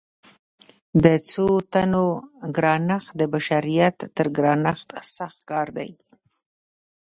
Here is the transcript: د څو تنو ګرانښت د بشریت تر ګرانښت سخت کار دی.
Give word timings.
د 1.03 1.05
څو 1.29 1.45
تنو 1.71 2.05
ګرانښت 2.57 3.11
د 3.19 3.21
بشریت 3.33 3.97
تر 4.15 4.27
ګرانښت 4.37 4.89
سخت 5.15 5.39
کار 5.49 5.67
دی. 5.77 5.89